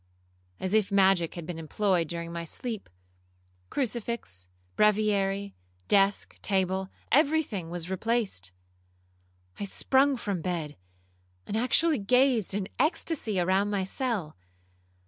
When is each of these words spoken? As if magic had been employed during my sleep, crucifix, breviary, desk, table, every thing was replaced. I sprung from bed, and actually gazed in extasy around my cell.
As 0.59 0.73
if 0.73 0.91
magic 0.91 1.35
had 1.35 1.45
been 1.45 1.59
employed 1.59 2.07
during 2.07 2.33
my 2.33 2.43
sleep, 2.43 2.89
crucifix, 3.69 4.49
breviary, 4.75 5.53
desk, 5.87 6.41
table, 6.41 6.89
every 7.11 7.43
thing 7.43 7.69
was 7.69 7.87
replaced. 7.91 8.51
I 9.59 9.65
sprung 9.65 10.17
from 10.17 10.41
bed, 10.41 10.75
and 11.45 11.55
actually 11.55 11.99
gazed 11.99 12.55
in 12.55 12.67
extasy 12.79 13.39
around 13.39 13.69
my 13.69 13.83
cell. 13.83 14.35